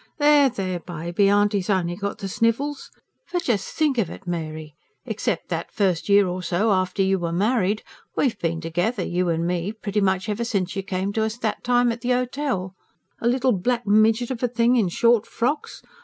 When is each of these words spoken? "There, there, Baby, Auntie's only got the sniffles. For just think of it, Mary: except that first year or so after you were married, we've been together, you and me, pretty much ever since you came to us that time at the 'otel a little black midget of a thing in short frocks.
"There, 0.17 0.49
there, 0.49 0.79
Baby, 0.79 1.29
Auntie's 1.29 1.69
only 1.69 1.95
got 1.95 2.17
the 2.17 2.27
sniffles. 2.27 2.89
For 3.27 3.39
just 3.39 3.75
think 3.77 3.99
of 3.99 4.09
it, 4.09 4.25
Mary: 4.25 4.73
except 5.05 5.49
that 5.49 5.71
first 5.71 6.09
year 6.09 6.25
or 6.27 6.41
so 6.41 6.71
after 6.71 7.03
you 7.03 7.19
were 7.19 7.31
married, 7.31 7.83
we've 8.15 8.39
been 8.39 8.61
together, 8.61 9.03
you 9.03 9.29
and 9.29 9.45
me, 9.45 9.71
pretty 9.71 10.01
much 10.01 10.27
ever 10.27 10.43
since 10.43 10.75
you 10.75 10.81
came 10.81 11.13
to 11.13 11.23
us 11.23 11.37
that 11.37 11.63
time 11.63 11.91
at 11.91 12.01
the 12.01 12.13
'otel 12.13 12.73
a 13.19 13.27
little 13.27 13.51
black 13.51 13.85
midget 13.85 14.31
of 14.31 14.41
a 14.41 14.47
thing 14.47 14.75
in 14.75 14.89
short 14.89 15.27
frocks. 15.27 15.83